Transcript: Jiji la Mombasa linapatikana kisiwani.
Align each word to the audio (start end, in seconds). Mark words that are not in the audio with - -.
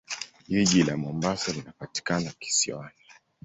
Jiji 0.47 0.83
la 0.83 0.97
Mombasa 0.97 1.51
linapatikana 1.53 2.31
kisiwani. 2.39 3.01